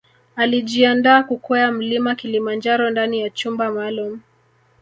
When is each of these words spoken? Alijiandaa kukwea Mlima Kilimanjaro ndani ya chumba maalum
Alijiandaa 0.35 1.23
kukwea 1.23 1.71
Mlima 1.71 2.15
Kilimanjaro 2.15 2.89
ndani 2.89 3.19
ya 3.21 3.29
chumba 3.29 3.71
maalum 3.71 4.19